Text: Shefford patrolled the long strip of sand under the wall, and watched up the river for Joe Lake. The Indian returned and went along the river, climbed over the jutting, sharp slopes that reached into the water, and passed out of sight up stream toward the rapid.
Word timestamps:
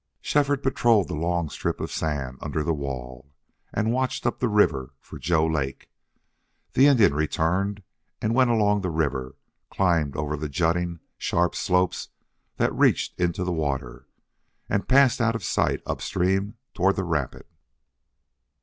Shefford 0.19 0.63
patrolled 0.63 1.09
the 1.09 1.13
long 1.13 1.47
strip 1.51 1.79
of 1.79 1.91
sand 1.91 2.39
under 2.41 2.63
the 2.63 2.73
wall, 2.73 3.35
and 3.71 3.93
watched 3.93 4.25
up 4.25 4.39
the 4.39 4.47
river 4.49 4.95
for 4.99 5.19
Joe 5.19 5.45
Lake. 5.45 5.91
The 6.73 6.87
Indian 6.87 7.13
returned 7.13 7.83
and 8.19 8.33
went 8.33 8.49
along 8.49 8.81
the 8.81 8.89
river, 8.89 9.35
climbed 9.69 10.15
over 10.15 10.35
the 10.35 10.49
jutting, 10.49 11.01
sharp 11.19 11.53
slopes 11.53 12.09
that 12.57 12.73
reached 12.73 13.19
into 13.19 13.43
the 13.43 13.53
water, 13.53 14.07
and 14.67 14.87
passed 14.89 15.21
out 15.21 15.35
of 15.35 15.43
sight 15.43 15.83
up 15.85 16.01
stream 16.01 16.55
toward 16.73 16.95
the 16.95 17.03
rapid. 17.03 17.45